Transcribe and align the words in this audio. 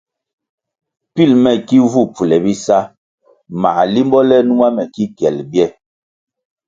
Pil 1.13 1.31
me 1.43 1.51
ki 1.67 1.77
vu 1.91 2.01
pfule 2.11 2.37
bisa 2.45 2.77
mā 3.61 3.71
limbo 3.93 4.19
le 4.29 4.37
numa 4.47 4.67
me 4.75 4.83
ki 4.93 5.03
kyel 5.17 5.37
bye, 5.51 5.67